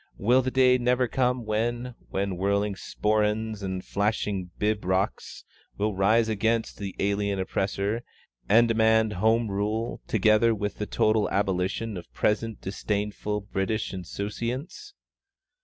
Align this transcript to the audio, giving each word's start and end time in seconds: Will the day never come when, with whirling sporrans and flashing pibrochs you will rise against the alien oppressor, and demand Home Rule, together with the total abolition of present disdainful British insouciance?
Will 0.17 0.41
the 0.41 0.49
day 0.49 0.79
never 0.79 1.07
come 1.07 1.45
when, 1.45 1.93
with 2.09 2.31
whirling 2.31 2.73
sporrans 2.73 3.61
and 3.61 3.85
flashing 3.85 4.49
pibrochs 4.59 5.43
you 5.77 5.85
will 5.85 5.95
rise 5.95 6.27
against 6.27 6.79
the 6.79 6.95
alien 6.97 7.37
oppressor, 7.37 8.01
and 8.49 8.67
demand 8.67 9.13
Home 9.13 9.47
Rule, 9.49 10.01
together 10.07 10.55
with 10.55 10.79
the 10.79 10.87
total 10.87 11.29
abolition 11.29 11.97
of 11.97 12.11
present 12.15 12.61
disdainful 12.61 13.41
British 13.41 13.93
insouciance? 13.93 14.95